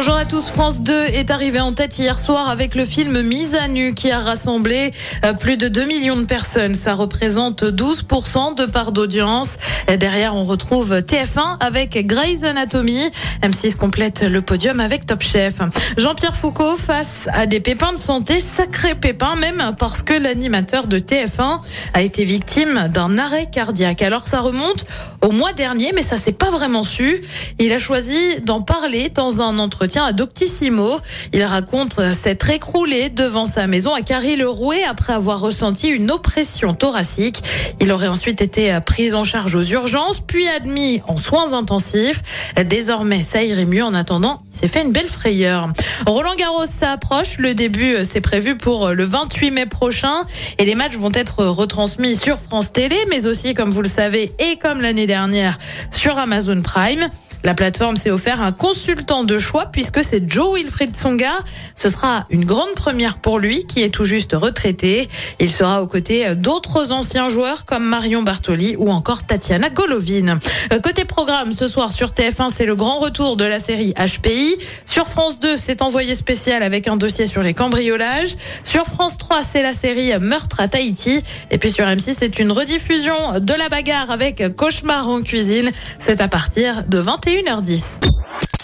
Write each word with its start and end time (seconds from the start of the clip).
Bonjour 0.00 0.14
à 0.14 0.24
tous, 0.24 0.48
France 0.48 0.82
2 0.82 1.06
est 1.06 1.32
arrivé 1.32 1.58
en 1.58 1.72
tête 1.72 1.98
hier 1.98 2.20
soir 2.20 2.48
avec 2.48 2.76
le 2.76 2.84
film 2.84 3.20
Mise 3.20 3.56
à 3.56 3.66
nu 3.66 3.94
qui 3.94 4.12
a 4.12 4.20
rassemblé 4.20 4.92
euh, 5.24 5.32
plus 5.32 5.56
de 5.56 5.66
2 5.66 5.86
millions 5.86 6.16
de 6.16 6.24
personnes. 6.24 6.76
Ça 6.76 6.94
représente 6.94 7.64
12% 7.64 8.54
de 8.54 8.64
part 8.64 8.92
d'audience. 8.92 9.56
Derrière, 9.98 10.36
on 10.36 10.44
retrouve 10.44 10.98
TF1 10.98 11.56
avec 11.58 12.06
Grey's 12.06 12.44
Anatomy. 12.44 13.10
M6 13.42 13.74
complète 13.74 14.22
le 14.22 14.40
podium 14.40 14.78
avec 14.78 15.04
Top 15.04 15.20
Chef. 15.20 15.54
Jean-Pierre 15.96 16.36
Foucault 16.36 16.76
face 16.76 17.26
à 17.32 17.46
des 17.46 17.58
pépins 17.58 17.92
de 17.92 17.98
santé, 17.98 18.40
sacrés 18.40 18.94
pépins 18.94 19.34
même 19.34 19.74
parce 19.80 20.02
que 20.02 20.14
l'animateur 20.14 20.86
de 20.86 21.00
TF1 21.00 21.58
a 21.94 22.02
été 22.02 22.24
victime 22.24 22.88
d'un 22.94 23.18
arrêt 23.18 23.46
cardiaque. 23.50 24.02
Alors 24.02 24.28
ça 24.28 24.42
remonte 24.42 24.84
au 25.22 25.32
mois 25.32 25.52
dernier, 25.54 25.90
mais 25.92 26.02
ça 26.02 26.18
s'est 26.18 26.30
pas 26.30 26.50
vraiment 26.50 26.84
su. 26.84 27.20
Il 27.58 27.72
a 27.72 27.80
choisi 27.80 28.40
d'en 28.42 28.60
parler 28.60 29.08
dans 29.08 29.40
un 29.40 29.58
entretien 29.58 29.87
à 29.96 30.12
Doctissimo. 30.12 31.00
Il 31.32 31.42
raconte 31.44 32.00
s'être 32.12 32.50
écroulé 32.50 33.08
devant 33.08 33.46
sa 33.46 33.66
maison 33.66 33.94
à 33.94 34.02
Carry-le-Rouet 34.02 34.84
après 34.84 35.14
avoir 35.14 35.40
ressenti 35.40 35.88
une 35.88 36.10
oppression 36.10 36.74
thoracique. 36.74 37.42
Il 37.80 37.90
aurait 37.90 38.08
ensuite 38.08 38.42
été 38.42 38.78
pris 38.84 39.14
en 39.14 39.24
charge 39.24 39.54
aux 39.54 39.62
urgences, 39.62 40.20
puis 40.26 40.46
admis 40.48 41.00
en 41.08 41.16
soins 41.16 41.54
intensifs. 41.54 42.22
Désormais, 42.66 43.22
ça 43.22 43.42
irait 43.42 43.64
mieux. 43.64 43.82
En 43.82 43.94
attendant, 43.94 44.40
il 44.52 44.58
s'est 44.58 44.68
fait 44.68 44.82
une 44.82 44.92
belle 44.92 45.08
frayeur. 45.08 45.68
Roland 46.06 46.34
Garros 46.36 46.66
s'approche. 46.66 47.38
Le 47.38 47.54
début, 47.54 47.96
c'est 48.10 48.20
prévu 48.20 48.56
pour 48.56 48.90
le 48.90 49.04
28 49.04 49.50
mai 49.50 49.66
prochain. 49.66 50.24
Et 50.58 50.64
les 50.64 50.74
matchs 50.74 50.96
vont 50.96 51.12
être 51.14 51.44
retransmis 51.44 52.16
sur 52.16 52.38
France 52.38 52.72
Télé, 52.72 52.96
mais 53.08 53.26
aussi, 53.26 53.54
comme 53.54 53.70
vous 53.70 53.82
le 53.82 53.88
savez, 53.88 54.32
et 54.38 54.58
comme 54.58 54.82
l'année 54.82 55.06
dernière, 55.06 55.56
sur 55.90 56.18
Amazon 56.18 56.60
Prime. 56.62 57.08
La 57.44 57.54
plateforme 57.54 57.96
s'est 57.96 58.10
offert 58.10 58.42
un 58.42 58.52
consultant 58.52 59.24
de 59.24 59.38
choix 59.38 59.66
puisque 59.66 60.02
c'est 60.02 60.28
Joe 60.28 60.56
Wilfried 60.56 60.96
Songa. 60.96 61.32
Ce 61.74 61.88
sera 61.88 62.26
une 62.30 62.44
grande 62.44 62.74
première 62.74 63.18
pour 63.18 63.38
lui 63.38 63.64
qui 63.64 63.82
est 63.82 63.90
tout 63.90 64.04
juste 64.04 64.32
retraité. 64.32 65.08
Il 65.38 65.50
sera 65.50 65.82
aux 65.82 65.86
côtés 65.86 66.34
d'autres 66.34 66.92
anciens 66.92 67.28
joueurs 67.28 67.64
comme 67.64 67.84
Marion 67.84 68.22
Bartoli 68.22 68.74
ou 68.76 68.90
encore 68.90 69.24
Tatiana 69.24 69.70
Golovin. 69.70 70.38
Euh, 70.72 70.80
Côté 70.80 71.04
programme, 71.04 71.52
ce 71.52 71.68
soir 71.68 71.92
sur 71.92 72.10
TF1, 72.10 72.50
c'est 72.54 72.66
le 72.66 72.74
grand 72.74 72.98
retour 72.98 73.36
de 73.36 73.44
la 73.44 73.58
série 73.58 73.94
HPI. 73.94 74.56
Sur 74.84 75.06
France 75.08 75.38
2, 75.38 75.56
c'est 75.56 75.82
envoyé 75.82 76.14
spécial 76.14 76.62
avec 76.62 76.88
un 76.88 76.96
dossier 76.96 77.26
sur 77.26 77.42
les 77.42 77.54
cambriolages. 77.54 78.36
Sur 78.62 78.86
France 78.86 79.18
3, 79.18 79.42
c'est 79.42 79.62
la 79.62 79.74
série 79.74 80.18
Meurtre 80.18 80.60
à 80.60 80.68
Tahiti. 80.68 81.22
Et 81.50 81.58
puis 81.58 81.70
sur 81.70 81.84
M6, 81.84 82.16
c'est 82.18 82.38
une 82.38 82.52
rediffusion 82.52 83.38
de 83.38 83.54
la 83.54 83.68
bagarre 83.68 84.10
avec 84.10 84.56
Cauchemar 84.56 85.08
en 85.08 85.22
cuisine. 85.22 85.70
C'est 86.00 86.20
à 86.20 86.28
partir 86.28 86.84
de 86.88 86.98
21h10. 87.28 87.82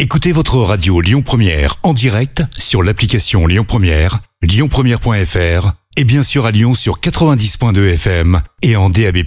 Écoutez 0.00 0.32
votre 0.32 0.56
radio 0.56 1.00
Lyon 1.00 1.22
Première 1.22 1.76
en 1.84 1.94
direct 1.94 2.42
sur 2.58 2.82
l'application 2.82 3.46
Lyon 3.46 3.64
Première, 3.64 4.18
lyonpremière.fr 4.42 5.74
et 5.96 6.02
bien 6.02 6.24
sûr 6.24 6.44
à 6.44 6.50
Lyon 6.50 6.74
sur 6.74 6.98
90.2 6.98 7.94
FM 7.94 8.40
et 8.62 8.74
en 8.74 8.90
DAB+. 8.90 9.18